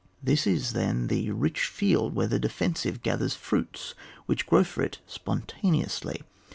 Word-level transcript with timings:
This 0.23 0.47
is 0.47 0.73
then 0.73 1.09
the 1.09 1.29
rich 1.29 1.65
field 1.65 2.15
where 2.15 2.25
the 2.25 2.39
defensive 2.39 3.03
gathers 3.03 3.35
fruits 3.35 3.93
which 4.25 4.47
grow 4.47 4.63
for 4.63 4.81
it 4.81 4.97
spontaneously. 5.05 6.23